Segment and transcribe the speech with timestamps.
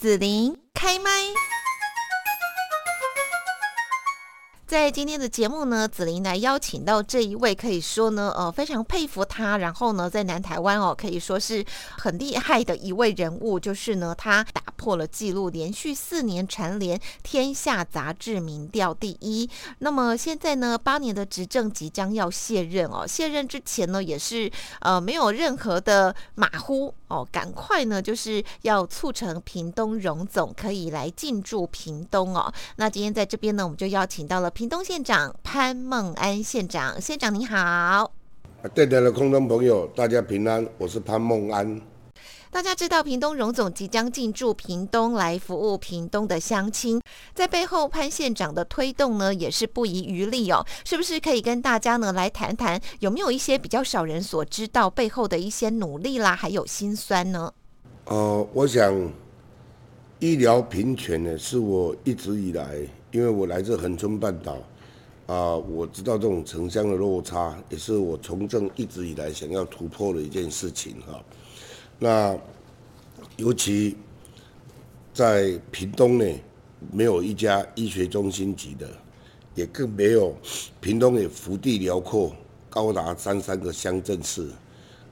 [0.00, 1.10] 子琳开麦。
[4.70, 9.58] 在今天的节目呢，紫琳来邀请到这一位，可以说呢，呃，非常佩服他。
[9.58, 11.64] 然后呢，在南台湾哦，可以说是
[11.98, 19.50] 很厉害的一位人物，就是呢，他打破了纪录，连续四年蝉联《天下》杂志民调第一。
[19.80, 24.48] 那么现在呢，八年的执政即将要卸任哦，卸任之前呢，也是
[24.82, 32.54] 呃没有任何的马虎哦，赶快呢就是要促成屏东荣总可以来进驻屏东哦。
[32.76, 34.48] 那今天在这边呢，我们就邀请到了。
[34.60, 38.12] 屏东县长潘孟安县长，县长你好。
[38.74, 41.80] 对台的空中朋友，大家平安，我是潘孟安。
[42.50, 47.00] 大家知道屏东荣总即将进驻屏东来服务屏东的乡亲，
[47.32, 50.62] 在背后潘县长的推动呢，也是不遗余力哦。
[50.84, 57.50] 是不是可以跟大家呢来谈谈，有没有一些比较少人所知道背后的一些努力啦，还有辛酸呢？
[58.04, 59.10] 呃，我想
[60.18, 62.86] 医疗平权呢，是我一直以来。
[63.12, 64.56] 因为我来自恒春半岛，
[65.26, 71.20] 啊，我知道这种城乡的落差，也是我从政一直以来想要突破的一件事情哈。
[71.98, 72.38] 那
[73.36, 73.96] 尤其
[75.12, 76.24] 在屏东呢，
[76.92, 78.88] 没有一家医学中心级的，
[79.56, 80.32] 也更没有
[80.80, 82.32] 屏东也幅地辽阔，
[82.68, 84.48] 高达三三个乡镇市，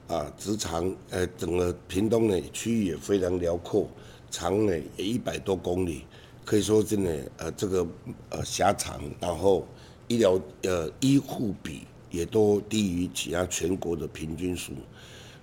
[0.07, 3.89] 啊，直长呃整个屏东呢区域也非常辽阔，
[4.31, 6.05] 长呢也一百多公里。
[6.49, 7.85] 可以说，真的，呃，这个
[8.31, 9.67] 呃狭长，然后
[10.07, 14.73] 医疗呃医护比也都低于其他全国的平均数。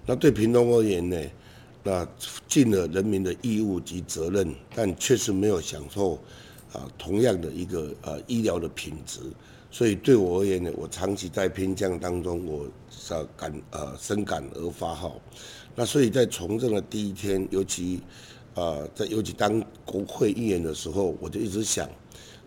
[0.04, 1.16] 那对屏东而言呢，
[1.84, 2.04] 那
[2.48, 6.14] 尽了人民的义务及责任，但确实没有享受
[6.72, 9.20] 啊同样的一个呃医疗的品质。
[9.70, 12.66] 所以对我而言呢，我长期在偏向当中，我
[13.10, 15.12] 呃感呃深感而发哈。
[15.77, 18.00] 那所以在从政的第一天，尤其。
[18.56, 21.86] 呃，在尤其当国会议员的时候，我就一直想，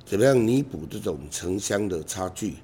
[0.03, 2.55] 怎么样弥补这种城乡的差距，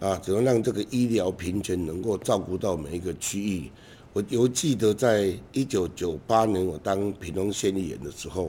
[0.00, 3.70] 啊，怎么让这个医疗平权能够照顾到每一个区域。
[4.12, 8.48] 我犹记得在一九九八年我当屏东县议员的时候，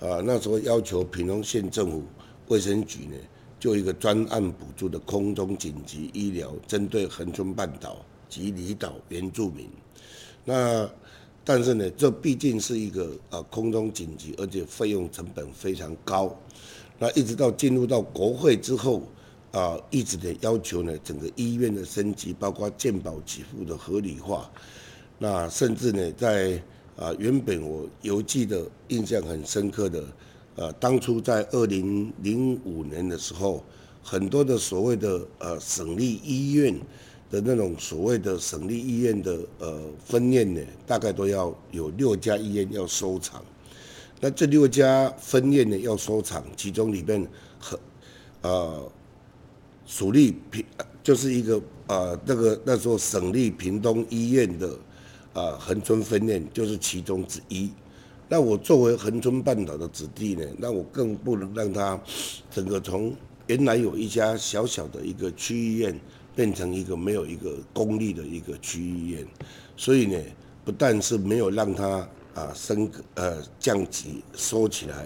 [0.00, 2.04] 啊，那时候要求屏东县政府
[2.48, 3.16] 卫生局呢，
[3.58, 9.66] 就一个专案补助的空中紧急医疗，针对恒春半岛及离岛原住民，
[10.44, 10.86] 那。
[11.48, 16.38] 但是呢，这毕竟是一个呃空中紧急，而且费用成本非常高。
[16.98, 19.02] 那一直到进入到国会之后，
[19.52, 24.50] 啊，一直的要求呢，整个医院的升级，包括健保给付的合理化。
[25.18, 26.62] 那甚至呢，在
[26.96, 30.04] 啊原本我犹记得印象很深刻的，
[30.56, 33.64] 呃，当初在二零零五年的时候，
[34.02, 36.78] 很多的所谓的呃省立医院。
[37.30, 43.44] 的那种所谓的省立医院的呃分院呢，大概都要有六家医院要收场。
[44.20, 47.24] 那这六家分院呢要收场，其中里面
[47.58, 47.78] 和
[48.40, 48.90] 呃
[49.86, 50.64] 属立平
[51.02, 54.78] 就是一个呃那个那时候省立屏东医院的
[55.34, 57.70] 呃恒春分院就是其中之一。
[58.28, 62.00] 那我作为恒春半岛的子弟呢，那我更不能让他
[62.50, 63.14] 整个从
[63.46, 66.00] 原来有一家小小的一个区医院。
[66.38, 69.26] 变成一个没有一个公立的一个区医院，
[69.76, 70.16] 所以呢，
[70.64, 75.04] 不但是没有让它啊升呃降级收起来，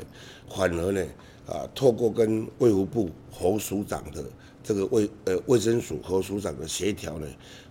[0.55, 1.03] 反而呢
[1.47, 4.23] 啊透过跟卫福部侯署长的
[4.63, 7.27] 这个卫呃卫生署侯署长的协调呢，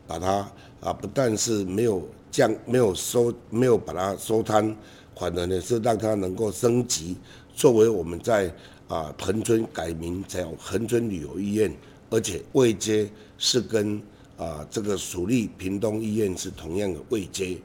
[0.07, 4.75] 把它啊不但是没有降没有收没有把它收摊，
[5.15, 7.15] 反而呢是让它能够升级，
[7.53, 8.51] 作为我们在
[8.87, 11.71] 啊恒春改名叫恒春旅游医院。
[12.11, 13.99] 而且位阶是跟
[14.37, 17.57] 啊这个属立屏东医院是同样的位阶，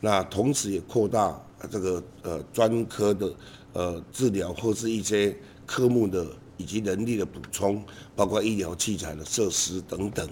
[0.00, 1.38] 那同时也扩大
[1.68, 3.34] 这个呃专科的
[3.72, 6.24] 呃治疗或是一些科目的
[6.56, 7.82] 以及人力的补充，
[8.14, 10.28] 包括医疗器材的设施等等。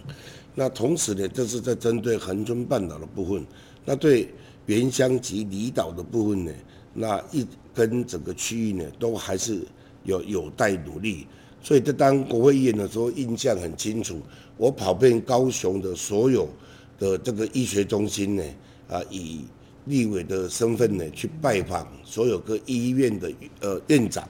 [0.54, 3.44] 那同时呢，这是在针对恒春半岛的部分，
[3.84, 4.32] 那对
[4.66, 6.52] 原乡及离岛的部分呢，
[6.94, 7.44] 那一
[7.74, 9.66] 跟整个区域呢都还是
[10.04, 11.26] 有有待努力。
[11.66, 14.22] 所以在当国会议员的时候，印象很清楚。
[14.56, 16.48] 我跑遍高雄的所有
[16.96, 18.44] 的这个医学中心呢，
[18.88, 19.40] 啊，以
[19.86, 24.28] 立委的身份呢去拜访所有各医院的呃院长。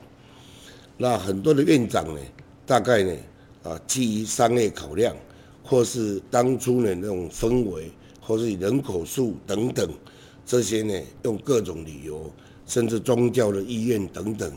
[0.96, 2.20] 那很多的院长呢，
[2.64, 3.14] 大概呢，
[3.64, 5.14] 啊，基于商业考量，
[5.62, 9.86] 或是当初呢那种氛围，或是人口数等等
[10.46, 12.32] 这些呢，用各种理由，
[12.66, 14.50] 甚至宗教的意愿等等，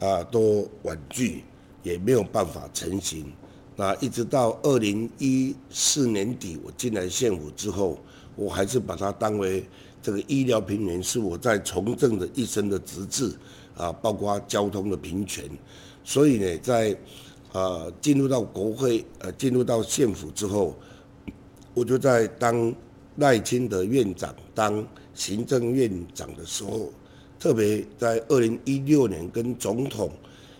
[0.00, 1.44] 啊，都婉拒。
[1.82, 3.32] 也没有办法成型。
[3.76, 7.98] 那一直到二零一四年底，我进来县府之后，
[8.34, 9.64] 我还是把它当为
[10.02, 13.32] 这个医疗平原是我在从政的一生的职责
[13.76, 15.48] 啊，包括交通的平权。
[16.02, 16.96] 所以呢，在
[17.52, 20.74] 呃进入到国会呃进入到县府之后，
[21.74, 22.74] 我就在当
[23.16, 24.84] 赖清德院长当
[25.14, 26.92] 行政院长的时候，
[27.38, 30.10] 特别在二零一六年跟总统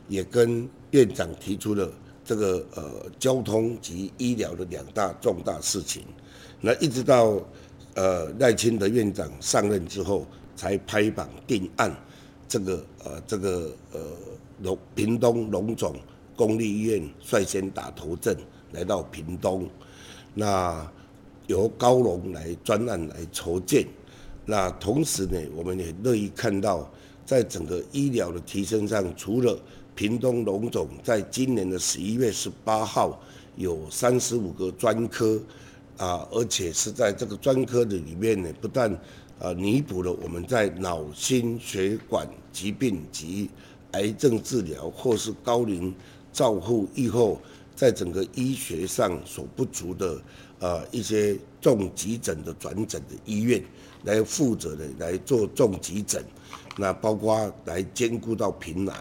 [0.08, 1.90] 也跟院长提出了
[2.24, 6.02] 这个呃交通及医疗的两大重大事情。
[6.60, 7.40] 那一直到
[7.94, 10.26] 呃赖清德院长上任之后，
[10.56, 11.94] 才拍板定案，
[12.48, 14.00] 这个呃这个呃。
[14.60, 15.94] 龙屏东龙总
[16.34, 18.36] 公立医院率先打头阵，
[18.72, 19.70] 来到屏东，
[20.34, 20.84] 那
[21.46, 23.86] 由高龙来专案来筹建，
[24.44, 26.90] 那同时呢，我们也乐意看到，
[27.24, 29.56] 在整个医疗的提升上，除了
[29.98, 33.20] 屏东龙总在今年的十一月十八号
[33.56, 35.42] 有三十五个专科
[35.96, 38.88] 啊，而且是在这个专科的里面呢，不但
[39.40, 43.50] 啊弥补了我们在脑心血管疾病及
[43.90, 45.92] 癌症治疗或是高龄
[46.32, 47.40] 照护以后，
[47.74, 50.22] 在整个医学上所不足的
[50.60, 53.60] 呃一些重急诊的转诊的医院
[54.04, 56.24] 来负责的来做重急诊，
[56.76, 58.94] 那包括来兼顾到平南。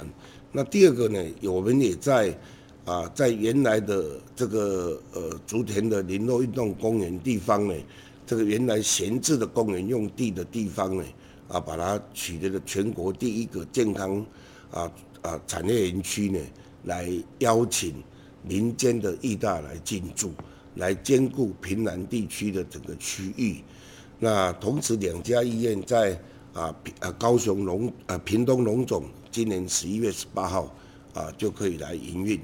[0.52, 2.38] 那第二个呢，我们也在
[2.86, 7.74] 啊在原来的这个呃竹田的林落运动公园地方呢，
[8.26, 11.04] 这个原来闲置的公园用地的地方呢，
[11.48, 14.26] 啊把它取得了全国第一个健康。
[14.70, 14.92] 啊
[15.22, 15.40] 啊！
[15.48, 16.38] 产业园区呢，
[16.84, 17.10] 来
[17.40, 17.96] 邀请
[18.44, 20.34] 民间的义大来进驻，
[20.76, 23.64] 来兼顾平南地区的整个区域。
[24.20, 26.20] 那同时，两家医院在
[26.52, 29.06] 啊啊高雄龙啊屏东龙总，
[29.38, 30.74] 今年十一月十八号
[31.14, 32.42] 啊就可以来营运。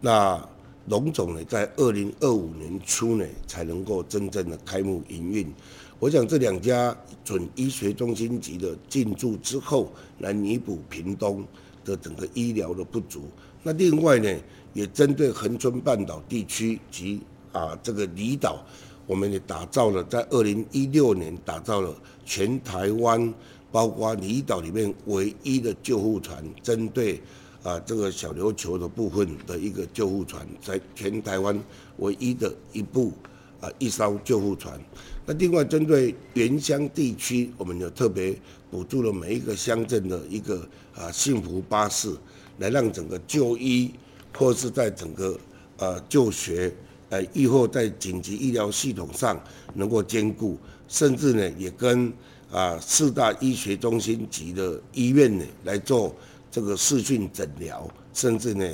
[0.00, 0.40] 那
[0.86, 5.52] 龙总呢，在二零二五年初呢，才能够真正的开幕营运。
[5.98, 11.44] 我想这两家准医学中心级的进驻之后，来弥补屏东
[11.84, 13.24] 的整个医疗的不足。
[13.64, 14.32] 那另外呢，
[14.74, 17.20] 也针对恒春半岛地区及
[17.50, 18.64] 啊这个离岛，
[19.08, 21.92] 我们也打造了在二零一六年打造了
[22.24, 23.34] 全台湾，
[23.70, 27.20] 包括离岛里面唯一的救护船，针对
[27.62, 31.58] 啊这个小琉球的部分的一个救护船，在全台湾
[31.98, 33.12] 唯一的一部
[33.60, 34.80] 啊一艘救护船。
[35.26, 38.34] 那另外针对原乡地区，我们有特别
[38.70, 42.16] 补助了每一个乡镇的一个啊幸福巴士，
[42.58, 43.90] 来让整个就医
[44.34, 45.38] 或是在整个
[45.76, 46.72] 呃就学，
[47.10, 49.38] 呃以后在紧急医疗系统上
[49.74, 50.56] 能够兼顾，
[50.88, 52.10] 甚至呢也跟
[52.50, 56.14] 啊四大医学中心级的医院呢来做
[56.50, 58.66] 这个视讯诊疗，甚至呢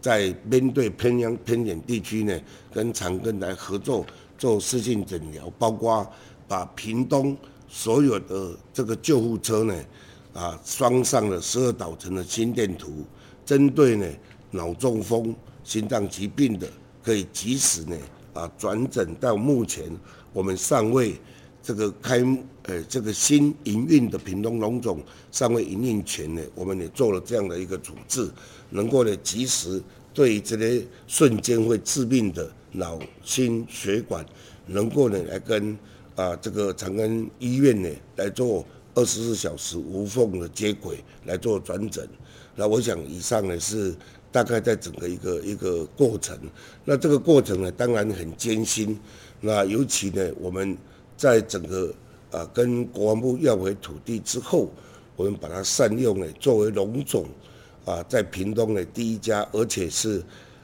[0.00, 2.40] 在面对偏乡偏远地区呢
[2.72, 4.06] 跟长庚来合作。
[4.38, 6.04] 做视讯诊疗，包括
[6.48, 7.36] 把屏东
[7.68, 9.84] 所有的这个救护车呢，
[10.34, 13.04] 啊，装上了十二导程的心电图，
[13.46, 14.04] 针对呢
[14.50, 15.32] 脑中风、
[15.62, 16.66] 心脏疾病的，
[17.04, 17.96] 可以及时呢
[18.34, 19.84] 啊转诊到目前
[20.32, 21.14] 我们尚未
[21.62, 22.18] 这个开
[22.64, 28.30] 呃这个新营运的屏东龙总尚未营运前呢，我们也做了这样的一个处置，
[28.70, 29.82] 能够呢及时
[30.14, 32.50] 对这些瞬间会致命的。
[32.74, 34.24] 脑心血管
[34.66, 35.76] 能够呢来跟
[36.16, 42.08] 啊这个长庚医院呢来做二十四小时无缝的接轨来做转诊，
[42.56, 43.94] 那我想以上呢是
[44.30, 46.34] 大概在整个一个一个过程，
[46.86, 48.98] 那这个过程呢当然很艰辛，
[49.42, 50.74] 那尤其呢我们
[51.14, 51.94] 在整个
[52.32, 54.68] 啊跟国防部要回土地之后，
[55.14, 57.26] 我们把它善用呢作为龙总
[57.84, 60.20] 啊在屏东的第一家，而且是。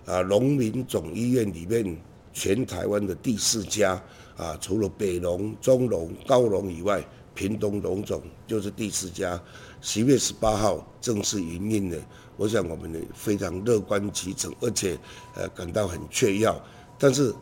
[0.09, 1.95] 啊，农民总医院里面
[2.33, 4.03] 全台湾的第四家
[4.39, 9.39] 啊，除了北农、中农、高农以外，屏东农总就是第四家。
[9.83, 12.01] 十月十八号正式营运的，
[12.39, 14.99] 我想我们非常乐观其成，而且
[15.35, 16.51] 呃感到很雀跃。
[16.99, 17.35] 但是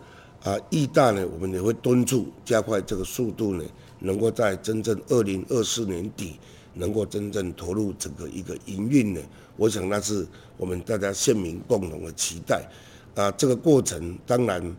[0.43, 3.65] 啊，义大呢，我们也会敦促加快这个速度呢，
[4.01, 6.39] 能够在真正二零二四年底。
[6.79, 9.21] 能够真正投入整个一个营运呢？
[9.57, 10.27] 我想那是
[10.59, 12.69] 我们大家县民共同的期待。
[13.15, 14.77] 啊，这个过程当然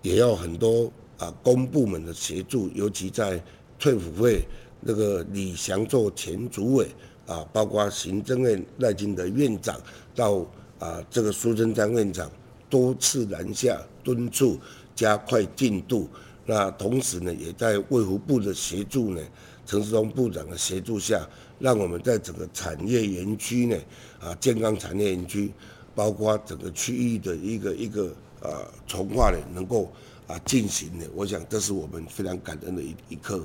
[0.00, 3.38] 也要很多啊公部门的协助，尤其在
[3.78, 4.42] 退辅会
[4.80, 6.88] 那个李祥做前主委
[7.26, 9.78] 啊，包括行政院赖金德院长
[10.14, 10.46] 到
[10.78, 12.30] 啊这个苏贞昌院长
[12.70, 14.58] 多次南下敦促
[14.94, 16.08] 加快进度。
[16.44, 19.20] 那同时呢，也在卫福部的协助呢。
[19.64, 21.24] 陈世忠部长的协助下，
[21.60, 23.78] 让我们在整个产业园区呢，
[24.20, 25.52] 啊，健康产业园区，
[25.94, 29.90] 包括整个区域的一个一个啊，从化呢，能够
[30.26, 33.40] 啊进行的，我想这是我们非常感恩的一一刻。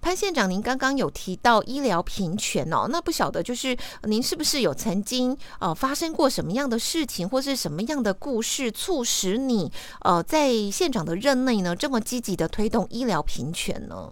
[0.00, 9.70] 潘县长，您刚刚有提到医疗平权哦，那不晓得就是您是不是有曾经呃发生过什么样的事情，或是什么样的故事，促使你
[10.02, 14.10] 呃在县长的任内呢这么积极的推动医疗平权呢？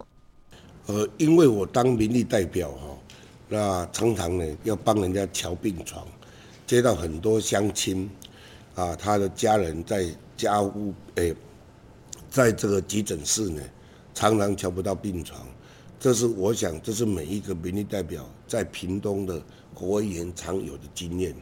[0.87, 2.97] 呃，因为我当民意代表哈，
[3.49, 6.05] 那常常呢要帮人家瞧病床，
[6.65, 8.09] 接到很多乡亲
[8.75, 10.05] 啊，他的家人在
[10.37, 11.35] 家务诶，
[12.29, 13.61] 在这个急诊室呢，
[14.13, 15.39] 常常瞧不到病床。
[15.99, 19.41] 这是我想，这是每一个民意代表在屏东的
[19.73, 21.35] 国会议员常有的经验。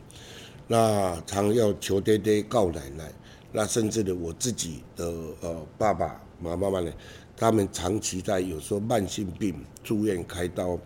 [0.66, 3.14] 那常要求爹爹告奶奶，
[3.52, 6.90] 那甚至呢，我自己的呃爸爸妈妈呢，
[7.36, 10.80] 他们长期在有时候慢性病住院开刀，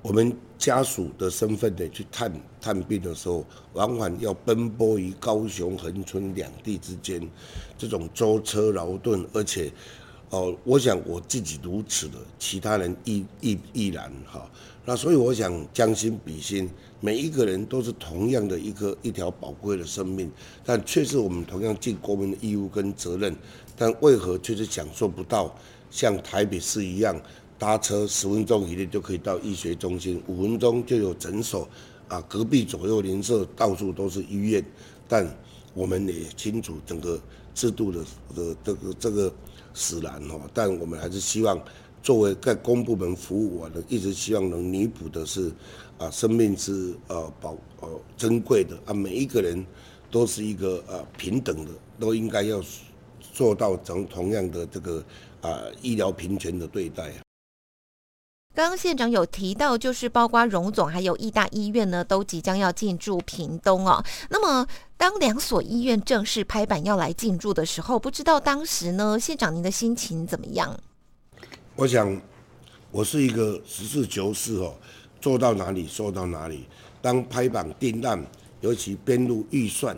[0.00, 3.44] 我们家属的身份呢去探探病的时候，
[3.74, 7.20] 往往要奔波于高雄、恒春两地之间，
[7.76, 9.70] 这种舟车劳顿，而且。
[10.30, 14.50] 哦，我想我自己如此的，其他人亦亦亦然哈。
[14.84, 16.68] 那所以我想将心比心，
[17.00, 20.30] 每一个人都是同样的一个一条宝贵的生命，
[20.64, 23.34] 但却是我们同样尽国民的义务跟责任，
[23.76, 25.54] 但为何却是享受不到
[25.90, 27.16] 像台北市一样，
[27.56, 31.68] 搭车十分钟以内就可以到医学中心，五分钟就有诊所，
[32.08, 34.64] 啊，隔壁左右邻舍到处都是医院，
[35.06, 35.24] 但
[35.72, 37.20] 我们也清楚整个
[37.54, 38.00] 制度的
[38.34, 39.32] 的这个这个。
[39.76, 41.62] 使然哦，但我们还是希望，
[42.02, 45.52] 作为在公部门服务，我呢一直希望能弥补的是，
[45.98, 49.62] 啊，生命是呃保呃珍贵的啊，每一个人
[50.10, 52.62] 都是一个呃平等的，都应该要
[53.20, 55.04] 做到同同样的这个
[55.42, 57.25] 啊医疗平权的对待啊。
[58.56, 64.02] 刚刚县长有提到，就是包括荣总还有义大医院呢，都即将要进驻屏东哦。
[64.30, 70.74] 那么，当两所医院正式拍板要来进驻的时候，不知道当时呢，县长您的心情怎么样？
[71.74, 72.18] 我想，
[72.90, 74.74] 我是一个实事求是哦，
[75.20, 76.66] 做到哪里说到哪里。
[77.02, 78.24] 当拍板定案，
[78.62, 79.94] 尤其编入预算，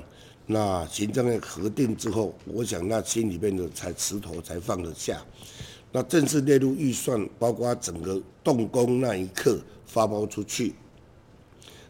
[0.47, 5.23] 那行政院核定之后，我想那心里面的才石头才放得下。
[5.90, 10.75] 那正式列入预算，包括整个动工那一刻发包出去，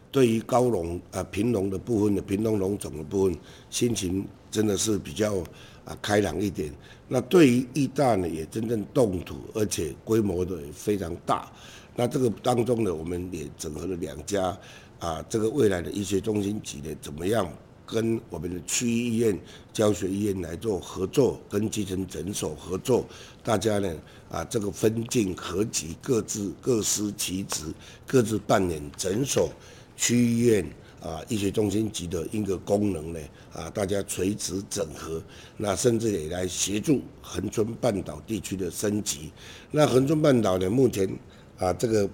[0.09, 3.37] 对于高龙啊平龙的部分的平龙龙总的部分，
[3.69, 5.35] 心情真的是比较
[5.83, 6.71] 啊开朗一点。
[7.07, 11.51] 那对于义大呢，也真正动土，而且规模的非常大。
[11.95, 14.57] 那这个当中呢，我们也整合了两家
[14.99, 17.51] 啊，这个未来的医学中心级的怎么样？
[17.91, 19.37] 跟我们的区医院、
[19.73, 23.03] 教学医院来做合作，跟基层诊所合作，
[23.43, 23.91] 大家呢
[24.29, 27.63] 啊，这个分进合集，各自各司其职，
[28.05, 29.49] 各自扮演诊所、
[29.97, 30.63] 区医院
[31.01, 33.19] 啊医学中心级的一个功能呢
[33.51, 35.19] 啊，大家垂直整合，
[35.57, 39.31] 那甚至也来协助恒春半岛地区的升级。
[39.71, 41.09] 那恒春半岛呢，目前
[41.57, 42.05] 啊这个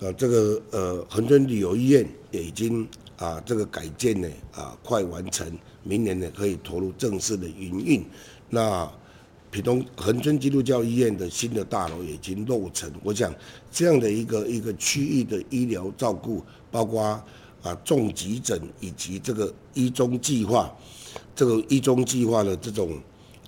[0.00, 2.88] 啊这个呃恒春旅游医院也已经。
[3.18, 5.50] 啊，这个改建呢，啊，快完成，
[5.82, 8.04] 明年呢可以投入正式的营运。
[8.50, 8.90] 那
[9.50, 12.92] 屏东恒春基督教医院的新的大楼已经落成。
[13.02, 13.34] 我想
[13.72, 17.02] 这样的一个一个区域的医疗照顾，包括
[17.62, 20.70] 啊重急诊以及这个一中计划，
[21.34, 23.00] 这个一中计划的这种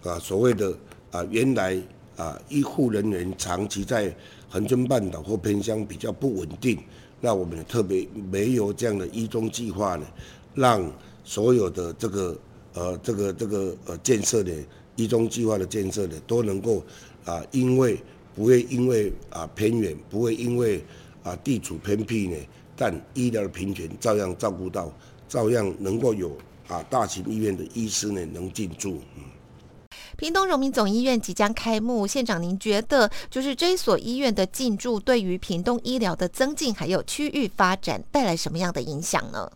[0.03, 0.75] 啊所谓的
[1.11, 1.79] 啊原来
[2.17, 4.17] 啊医护人员长期在
[4.49, 6.79] 恒春半岛或偏乡比较不稳定。
[7.21, 10.07] 那我们特别没有这样的一中计划呢，
[10.55, 10.91] 让
[11.25, 12.39] 所有的这个
[12.75, 14.53] 呃这个这个呃建设的
[14.95, 16.85] 一中计划的建设呢，都能够
[17.25, 17.99] 啊，因为
[18.35, 20.83] 不会因为啊偏远，不会因为
[21.23, 22.37] 啊地处偏僻呢，
[22.77, 24.93] 但医疗的平权照样照顾到，
[25.29, 26.37] 照样能够有
[26.69, 29.01] 啊大型医院的医师呢能进驻。
[30.19, 39.49] 屏东荣民总医院即将开幕，县长，您觉得就是这所医院的进驻，对于屏东医疗的增进还有区域发展带来什么样的影响呢？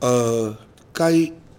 [0.00, 0.56] 呃，
[0.90, 1.12] 该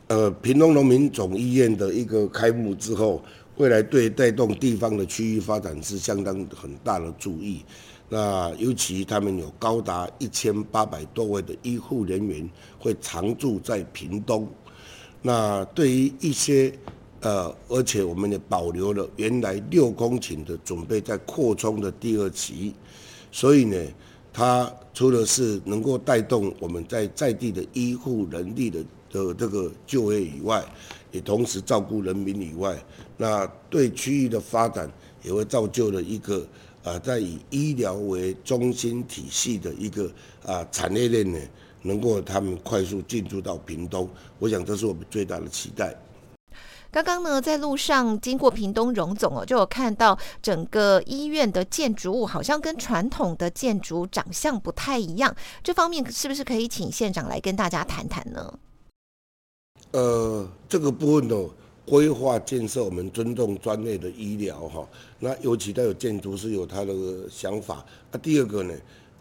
[0.08, 3.22] 呃屏东荣民总医院的一个开幕之后，
[3.58, 7.64] 未来对带动地方的区域发展是相当很大的注意。
[8.10, 14.50] 那尤其他们有高达一千八百多位的医护人员会常驻在屏东，
[15.22, 16.74] 那对于一些。
[17.26, 22.76] 呃，而且我们也保留了原来六公顷的准备在扩充的第二期，
[23.32, 23.76] 所以呢，
[24.32, 30.64] 它除了是能够带动我们在在地的医护人力的的这个就业以外，
[31.12, 32.78] 也同时照顾人民以外，
[33.18, 34.88] 那对区域的发展
[35.24, 36.48] 也会造就了一个
[36.84, 40.08] 啊，在以医疗为中心体系的一个
[40.46, 41.40] 啊产业链呢，
[41.82, 45.98] 能够他们快速进驻到屏东，我想这是我们最大的期待。
[46.96, 55.36] 刚刚呢，在路上经过屏东荣总哦，就有看到整个医院的建筑物好像跟传统的建筑长相不太一样。
[55.62, 58.58] 这方面是不是可以请县长来跟大家谈谈呢？
[59.92, 61.36] 呃，这个部分呢，
[61.86, 64.88] 规划建设我们尊重专业的医疗哈。
[65.20, 66.94] 那尤其带有建筑师有他的
[67.30, 67.86] 想法。
[68.10, 68.74] 那第二个呢，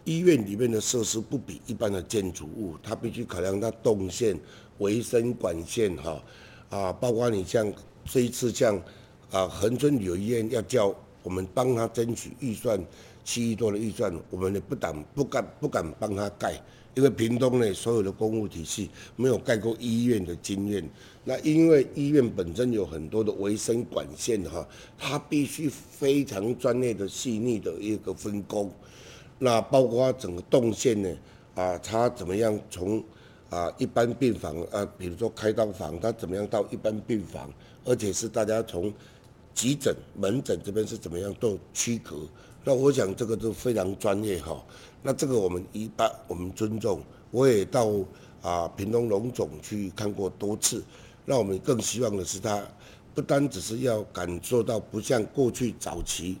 [0.05, 4.39] 医院里面的设施不比一般的建筑物，它必须考量它动线、
[4.77, 6.17] 维生管线哈。
[6.69, 7.71] 啊，包括你像
[8.03, 8.75] 这一次像
[9.31, 10.93] 啊恒春旅游医院要叫
[11.23, 12.79] 我们帮他争取预算
[13.23, 16.59] 七亿多的预算，我们也不敢不敢不敢帮他盖，
[16.93, 20.87] 因为屏东呢所有的公务体系没有盖过医院的经验。
[21.23, 24.67] 那因为医院本身有很多的维生管线哈，
[24.97, 28.71] 它必须非常专业的细腻的一个分工。
[29.39, 31.09] 那包括整个动线呢
[31.55, 33.03] 啊，它怎么样从？
[33.55, 37.49] 啊，一般病房啊，比如说开刀房，他怎么样到一般病房？
[37.85, 38.93] 而且是大家从
[39.53, 42.17] 急诊、门诊这边是怎么样做区隔？
[42.65, 44.61] 那我想这个都非常专业哈。
[45.01, 47.01] 那这个我们一般我们尊重。
[47.31, 47.89] 我也到
[48.41, 50.83] 啊屏东龙总去看过多次。
[51.23, 52.61] 那我们更希望的是，他
[53.13, 56.37] 不单只是要感受到，不像过去早期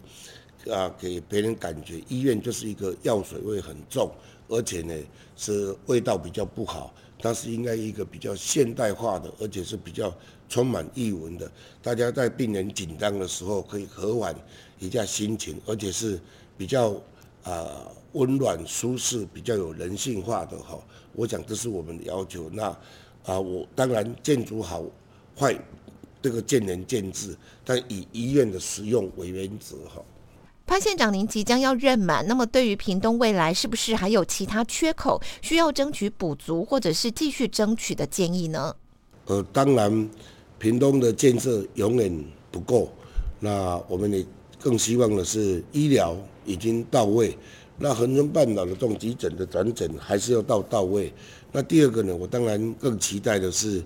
[0.69, 4.11] 啊，给别人感觉医院就是一个药水味很重。
[4.47, 4.93] 而且呢，
[5.35, 10.13] 是味道比较不好，它是应该一个比较现代化的，而且是比较
[10.47, 11.49] 充满意文的。
[11.81, 14.35] 大家在病人紧张的时候可以和缓
[14.79, 16.19] 一下心情，而且是
[16.57, 16.93] 比较
[17.43, 20.79] 啊温暖舒适、比较有人性化的哈。
[21.13, 22.49] 我想这是我们的要求。
[22.51, 22.65] 那
[23.23, 24.83] 啊，我当然建筑好
[25.35, 25.57] 坏
[26.21, 30.03] 这个见仁见智，但以医院的实用为原则哈。
[30.67, 38.75] 潘县长，您即将要任满，那么对于屏东未来是不是还有其他缺口需要争取补足，或者是继续争取的建议呢？
[39.25, 40.09] 呃，当然，
[40.57, 42.91] 屏东的建设永远不够，
[43.39, 44.25] 那我们也
[44.59, 47.37] 更希望的是医疗已经到位，
[47.77, 51.13] 那恒春半岛的这种急诊的转诊还是要到到位。
[51.51, 53.83] 那第二个呢，我当然更期待的是。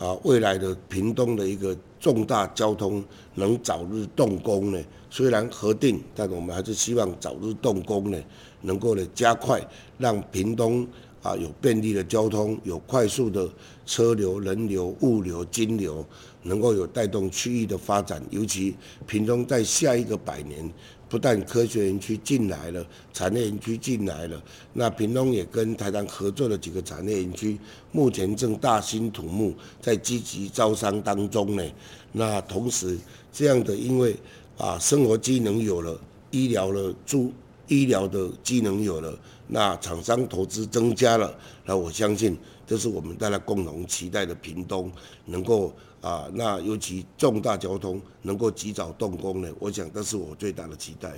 [0.00, 4.82] 啊，未来的屏东的一个重大交通能早日动工呢？
[5.10, 8.18] 虽然核定，但我们还是希望早日动工呢，
[8.62, 9.60] 能够呢加快，
[9.98, 10.88] 让屏东
[11.22, 13.46] 啊有便利的交通，有快速的
[13.84, 16.02] 车流、人流、物流、金流，
[16.44, 18.22] 能够有带动区域的发展。
[18.30, 18.74] 尤其
[19.06, 20.72] 屏东在下一个百年。
[21.10, 24.40] 不但科学园区进来了，产业园区进来了，
[24.72, 27.58] 那屏东也跟台南合作了几个产业园区，
[27.90, 31.64] 目前正大兴土木，在积极招商当中呢。
[32.12, 32.96] 那同时，
[33.32, 34.14] 这样的因为
[34.56, 37.32] 啊，生活机能有了，医疗了住
[37.70, 44.92] 医疗的机能有了，那厂商投资增加了，那我相信这是我们大家共同期待的屏东
[45.24, 45.72] 能够。
[46.00, 51.12] 啊，那尤其重大交通能够及早动工呢，我想这是我最大的期待。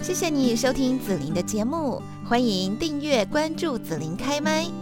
[0.00, 4.81] 谢谢你收听紫琳的节目，欢迎订阅关注紫琳开麦。